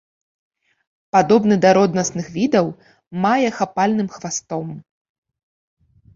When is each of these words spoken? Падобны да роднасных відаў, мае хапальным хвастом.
Падобны 1.15 1.55
да 1.65 1.69
роднасных 1.79 2.25
відаў, 2.39 2.65
мае 3.27 3.47
хапальным 3.59 4.07
хвастом. 4.17 4.67